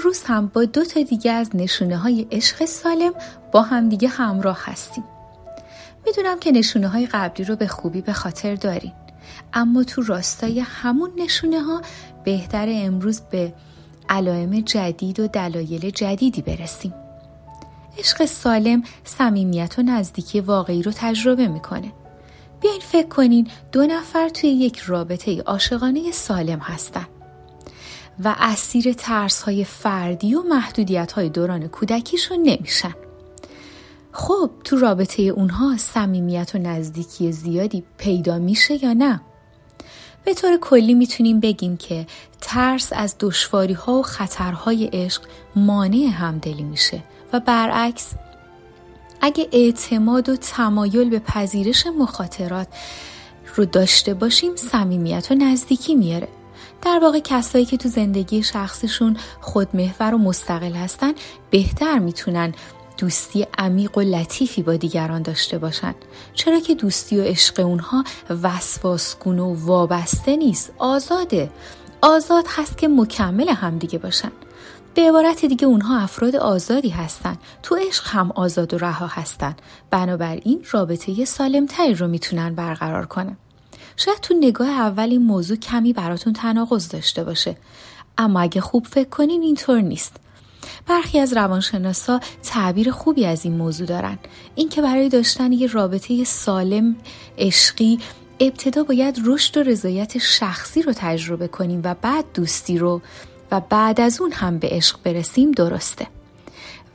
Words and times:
امروز 0.00 0.22
هم 0.24 0.46
با 0.46 0.64
دو 0.64 0.84
تا 0.84 1.02
دیگه 1.02 1.32
از 1.32 1.50
نشونه 1.54 1.96
های 1.96 2.26
عشق 2.30 2.64
سالم 2.64 3.12
با 3.52 3.62
هم 3.62 3.88
دیگه 3.88 4.08
همراه 4.08 4.58
هستیم. 4.64 5.04
می‌دونم 6.06 6.38
که 6.40 6.52
نشونه 6.52 6.88
های 6.88 7.06
قبلی 7.06 7.44
رو 7.44 7.56
به 7.56 7.66
خوبی 7.66 8.00
به 8.00 8.12
خاطر 8.12 8.54
دارین. 8.54 8.92
اما 9.52 9.84
تو 9.84 10.02
راستای 10.02 10.60
همون 10.60 11.10
نشونه 11.16 11.60
ها 11.60 11.82
بهتر 12.24 12.66
امروز 12.70 13.20
به 13.20 13.52
علائم 14.08 14.60
جدید 14.60 15.20
و 15.20 15.26
دلایل 15.26 15.90
جدیدی 15.90 16.42
برسیم. 16.42 16.94
عشق 17.98 18.24
سالم 18.24 18.82
صمیمیت 19.04 19.78
و 19.78 19.82
نزدیکی 19.82 20.40
واقعی 20.40 20.82
رو 20.82 20.92
تجربه 20.94 21.48
می‌کنه. 21.48 21.92
بیاین 22.60 22.80
فکر 22.80 23.08
کنین 23.08 23.48
دو 23.72 23.86
نفر 23.86 24.28
توی 24.28 24.50
یک 24.50 24.78
رابطه 24.78 25.42
عاشقانه 25.42 26.12
سالم 26.12 26.58
هستن. 26.58 27.06
و 28.24 28.34
اسیر 28.38 28.92
ترس 28.92 29.42
های 29.42 29.64
فردی 29.64 30.34
و 30.34 30.42
محدودیت 30.42 31.12
های 31.12 31.28
دوران 31.28 31.68
کودکیشون 31.68 32.38
نمیشن 32.42 32.94
خب 34.12 34.50
تو 34.64 34.76
رابطه 34.76 35.22
اونها 35.22 35.76
صمیمیت 35.76 36.54
و 36.54 36.58
نزدیکی 36.58 37.32
زیادی 37.32 37.84
پیدا 37.98 38.38
میشه 38.38 38.84
یا 38.84 38.92
نه؟ 38.92 39.20
به 40.24 40.34
طور 40.34 40.56
کلی 40.56 40.94
می‌تونیم 40.94 41.40
بگیم 41.40 41.76
که 41.76 42.06
ترس 42.40 42.92
از 42.92 43.16
دشواری 43.20 43.72
ها 43.72 43.92
و 43.92 44.02
خطرهای 44.02 44.90
عشق 44.92 45.22
مانع 45.56 46.06
همدلی 46.12 46.62
میشه 46.62 47.02
و 47.32 47.40
برعکس 47.40 48.12
اگه 49.20 49.48
اعتماد 49.52 50.28
و 50.28 50.36
تمایل 50.36 51.10
به 51.10 51.18
پذیرش 51.18 51.86
مخاطرات 51.86 52.68
رو 53.56 53.64
داشته 53.64 54.14
باشیم 54.14 54.56
صمیمیت 54.56 55.28
و 55.30 55.34
نزدیکی 55.34 55.94
میاره 55.94 56.28
در 56.82 56.98
واقع 57.02 57.20
کسایی 57.24 57.64
که 57.64 57.76
تو 57.76 57.88
زندگی 57.88 58.42
شخصشون 58.42 59.16
خودمحور 59.40 60.14
و 60.14 60.18
مستقل 60.18 60.72
هستن 60.72 61.12
بهتر 61.50 61.98
می‌تونن 61.98 62.54
دوستی 62.98 63.46
عمیق 63.58 63.98
و 63.98 64.00
لطیفی 64.00 64.62
با 64.62 64.76
دیگران 64.76 65.22
داشته 65.22 65.58
باشن. 65.58 65.94
چرا 66.34 66.60
که 66.60 66.74
دوستی 66.74 67.18
و 67.18 67.22
عشق 67.22 67.60
اونها 67.60 68.04
وسواسگون 68.42 69.38
و 69.38 69.54
وابسته 69.66 70.36
نیست 70.36 70.72
آزاده. 70.78 71.50
آزاد 72.02 72.44
هست 72.48 72.78
که 72.78 72.88
مکمل 72.88 73.48
همدیگه 73.48 73.98
باشن. 73.98 74.32
به 74.94 75.08
عبارت 75.08 75.44
دیگه 75.44 75.66
اونها 75.66 75.98
افراد 75.98 76.36
آزادی 76.36 76.88
هستن. 76.88 77.36
تو 77.62 77.76
عشق 77.76 78.06
هم 78.06 78.30
آزاد 78.30 78.74
و 78.74 78.78
رها 78.78 79.06
هستن. 79.06 79.56
بنابراین 79.90 80.64
رابطه 80.70 81.24
سالمتری 81.24 81.94
رو 81.94 82.08
می‌تونن 82.08 82.54
برقرار 82.54 83.06
کنن. 83.06 83.36
شاید 84.04 84.20
تو 84.20 84.34
نگاه 84.34 84.68
اول 84.68 85.10
این 85.10 85.22
موضوع 85.22 85.56
کمی 85.56 85.92
براتون 85.92 86.32
تناقض 86.32 86.88
داشته 86.88 87.24
باشه. 87.24 87.56
اما 88.18 88.40
اگه 88.40 88.60
خوب 88.60 88.86
فکر 88.86 89.08
کنین 89.08 89.42
اینطور 89.42 89.80
نیست. 89.80 90.16
برخی 90.86 91.18
از 91.18 91.32
روانشناسا 91.32 92.20
تعبیر 92.42 92.90
خوبی 92.90 93.26
از 93.26 93.44
این 93.44 93.56
موضوع 93.56 93.86
دارن. 93.86 94.18
اینکه 94.54 94.82
برای 94.82 95.08
داشتن 95.08 95.52
یه 95.52 95.66
رابطه 95.66 96.24
سالم 96.24 96.96
عشقی 97.38 97.98
ابتدا 98.40 98.82
باید 98.82 99.20
رشد 99.24 99.56
و 99.56 99.62
رضایت 99.62 100.18
شخصی 100.18 100.82
رو 100.82 100.92
تجربه 100.96 101.48
کنیم 101.48 101.80
و 101.84 101.94
بعد 101.94 102.24
دوستی 102.34 102.78
رو 102.78 103.02
و 103.52 103.60
بعد 103.60 104.00
از 104.00 104.20
اون 104.20 104.32
هم 104.32 104.58
به 104.58 104.68
عشق 104.68 104.98
برسیم 105.04 105.52
درسته. 105.52 106.06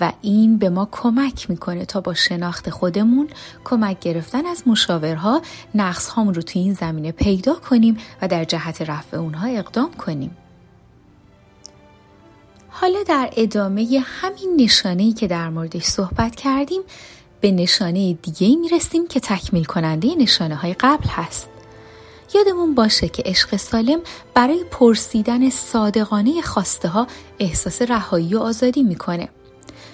و 0.00 0.12
این 0.22 0.58
به 0.58 0.68
ما 0.68 0.88
کمک 0.92 1.50
می‌کنه 1.50 1.84
تا 1.84 2.00
با 2.00 2.14
شناخت 2.14 2.70
خودمون 2.70 3.28
کمک 3.64 4.00
گرفتن 4.00 4.46
از 4.46 4.62
مشاورها 4.66 5.42
نقص 5.74 6.08
هامون 6.08 6.34
رو 6.34 6.42
تو 6.42 6.58
این 6.58 6.74
زمینه 6.74 7.12
پیدا 7.12 7.54
کنیم 7.54 7.96
و 8.22 8.28
در 8.28 8.44
جهت 8.44 8.82
رفع 8.82 9.16
اونها 9.16 9.46
اقدام 9.46 9.92
کنیم 9.92 10.36
حالا 12.68 13.02
در 13.02 13.30
ادامه 13.36 14.02
همین 14.04 14.56
نشانه‌ای 14.56 15.12
که 15.12 15.26
در 15.26 15.50
موردش 15.50 15.82
صحبت 15.82 16.34
کردیم 16.34 16.82
به 17.40 17.50
نشانه 17.50 18.12
دیگه 18.12 18.56
می‌رسیم 18.56 19.08
که 19.08 19.20
تکمیل 19.20 19.64
کننده 19.64 20.14
نشانه 20.14 20.54
های 20.54 20.74
قبل 20.74 21.08
هست. 21.08 21.48
یادمون 22.34 22.74
باشه 22.74 23.08
که 23.08 23.22
عشق 23.26 23.56
سالم 23.56 24.00
برای 24.34 24.64
پرسیدن 24.70 25.50
صادقانه 25.50 26.42
خواسته 26.42 26.88
ها 26.88 27.06
احساس 27.38 27.82
رهایی 27.82 28.34
و 28.34 28.38
آزادی 28.38 28.82
می‌کنه. 28.82 29.28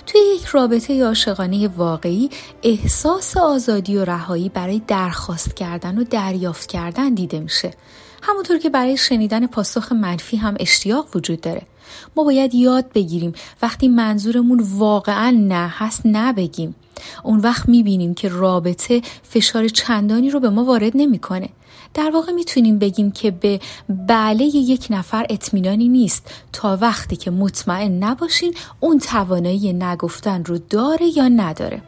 توی 0.06 0.21
یک 0.21 0.44
رابطه 0.44 1.05
عاشقانه 1.05 1.69
واقعی 1.69 2.31
احساس 2.62 3.37
آزادی 3.37 3.97
و 3.97 4.05
رهایی 4.05 4.49
برای 4.49 4.83
درخواست 4.87 5.56
کردن 5.56 5.99
و 5.99 6.05
دریافت 6.05 6.69
کردن 6.69 7.15
دیده 7.15 7.41
میشه. 7.41 7.71
همونطور 8.22 8.59
که 8.59 8.71
برای 8.71 8.97
شنیدن 8.97 9.47
پاسخ 9.47 9.93
منفی 9.93 10.37
هم 10.37 10.56
اشتیاق 10.60 11.06
وجود 11.15 11.41
داره. 11.41 11.62
ما 12.16 12.25
باید 12.25 12.55
یاد 12.55 12.93
بگیریم 12.93 13.33
وقتی 13.62 13.89
منظورمون 13.89 14.65
واقعا 14.75 15.31
نه 15.31 15.69
هست 15.69 16.03
نبگیم 16.05 16.75
اون 17.25 17.41
وقت 17.41 17.69
می‌بینیم 17.69 18.15
که 18.15 18.28
رابطه 18.28 19.03
فشار 19.22 19.69
چندانی 19.69 20.31
رو 20.31 20.41
به 20.41 20.50
ما 20.50 20.65
وارد 20.65 20.93
نمی‌کنه. 20.94 21.49
در 21.94 22.11
واقع 22.11 22.33
می‌تونیم 22.33 22.78
بگیم 22.78 23.11
که 23.11 23.31
به 23.31 23.61
بله 23.88 24.44
یک 24.44 24.87
نفر 24.91 25.27
اطمینانی 25.31 25.89
نیست 25.89 26.31
تا 26.53 26.78
وقتی 26.81 27.16
که 27.16 27.31
مطمئن 27.31 28.05
نباشین 28.05 28.55
اون 28.81 28.99
توانایی 28.99 29.72
نگفتن 29.72 30.44
رو 30.44 30.59
داره 30.59 31.06
یا 31.16 31.28
نداره 31.28 31.83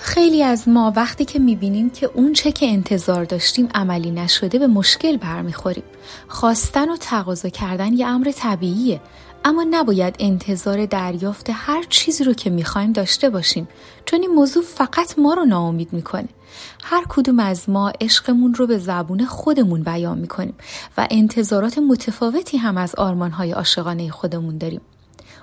خیلی 0.00 0.42
از 0.42 0.68
ما 0.68 0.92
وقتی 0.96 1.24
که 1.24 1.38
می‌بینیم 1.38 1.90
که 1.90 2.10
اون 2.14 2.32
چه 2.32 2.52
که 2.52 2.66
انتظار 2.66 3.24
داشتیم 3.24 3.68
عملی 3.74 4.10
نشده 4.10 4.58
به 4.58 4.66
مشکل 4.66 5.16
برمیخوریم. 5.16 5.84
خواستن 6.28 6.90
و 6.90 6.96
تقاضا 6.96 7.48
کردن 7.48 7.92
یه 7.92 8.06
امر 8.06 8.32
طبیعیه 8.36 9.00
اما 9.44 9.66
نباید 9.70 10.16
انتظار 10.18 10.86
دریافت 10.86 11.46
هر 11.52 11.84
چیزی 11.88 12.24
رو 12.24 12.32
که 12.32 12.50
می‌خوایم 12.50 12.92
داشته 12.92 13.30
باشیم 13.30 13.68
چون 14.04 14.20
این 14.22 14.30
موضوع 14.30 14.62
فقط 14.62 15.18
ما 15.18 15.34
رو 15.34 15.44
ناامید 15.44 15.92
می‌کنه. 15.92 16.28
هر 16.84 17.04
کدوم 17.08 17.40
از 17.40 17.68
ما 17.68 17.92
عشقمون 18.00 18.54
رو 18.54 18.66
به 18.66 18.78
زبون 18.78 19.24
خودمون 19.24 19.82
بیان 19.82 20.18
می‌کنیم 20.18 20.54
و 20.98 21.06
انتظارات 21.10 21.78
متفاوتی 21.78 22.56
هم 22.56 22.76
از 22.76 22.94
آرمانهای 22.94 23.52
عاشقانه 23.52 24.10
خودمون 24.10 24.58
داریم. 24.58 24.80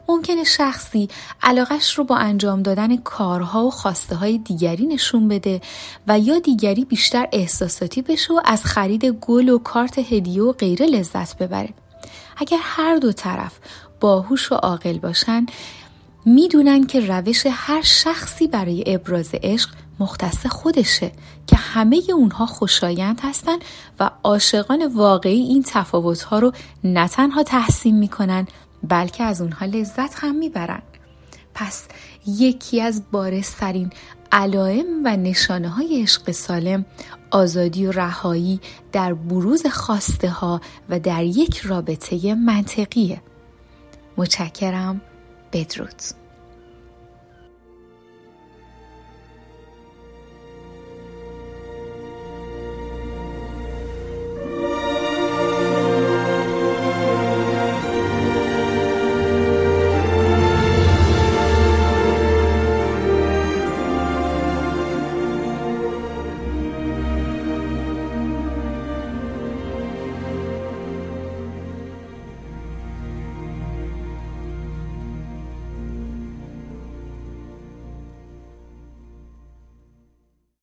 ممکنه 0.09 0.43
شخصی 0.43 1.09
علاقش 1.43 1.93
رو 1.93 2.03
با 2.03 2.15
انجام 2.15 2.63
دادن 2.63 2.97
کارها 2.97 3.65
و 3.65 3.71
خواسته 3.71 4.15
های 4.15 4.37
دیگری 4.37 4.85
نشون 4.85 5.27
بده 5.27 5.61
و 6.07 6.19
یا 6.19 6.39
دیگری 6.39 6.85
بیشتر 6.85 7.27
احساساتی 7.31 8.01
بشه 8.01 8.33
و 8.33 8.41
از 8.45 8.63
خرید 8.63 9.05
گل 9.05 9.49
و 9.49 9.57
کارت 9.57 9.99
هدیه 9.99 10.43
و 10.43 10.51
غیره 10.51 10.85
لذت 10.85 11.37
ببره. 11.37 11.69
اگر 12.37 12.59
هر 12.61 12.95
دو 12.95 13.11
طرف 13.11 13.59
باهوش 13.99 14.51
و 14.51 14.55
عاقل 14.55 14.97
باشن 14.97 15.45
می‌دونن 16.25 16.87
که 16.87 16.99
روش 16.99 17.43
هر 17.51 17.81
شخصی 17.81 18.47
برای 18.47 18.83
ابراز 18.87 19.29
عشق 19.33 19.69
مختص 19.99 20.45
خودشه 20.45 21.11
که 21.47 21.55
همه 21.55 22.01
اونها 22.13 22.45
خوشایند 22.45 23.19
هستن 23.23 23.57
و 23.99 24.09
عاشقان 24.23 24.87
واقعی 24.95 25.41
این 25.41 25.63
تفاوتها 25.67 26.39
رو 26.39 26.51
نه 26.83 27.07
تنها 27.07 27.43
تحسین 27.43 27.99
می‌کنن 27.99 28.47
بلکه 28.85 29.23
از 29.23 29.41
اونها 29.41 29.65
لذت 29.65 30.13
هم 30.15 30.35
می‌برن. 30.35 30.81
پس 31.53 31.87
یکی 32.27 32.81
از 32.81 33.03
بارسترین 33.11 33.89
علائم 34.31 34.85
و 35.05 35.17
نشانه 35.17 35.69
های 35.69 36.01
عشق 36.01 36.31
سالم 36.31 36.85
آزادی 37.31 37.85
و 37.85 37.91
رهایی 37.91 38.59
در 38.91 39.13
بروز 39.13 39.67
خواسته 39.67 40.29
ها 40.29 40.61
و 40.89 40.99
در 40.99 41.23
یک 41.23 41.57
رابطه 41.57 42.35
منطقیه. 42.35 43.21
متشکرم. 44.17 45.01
بدرود. 45.53 46.24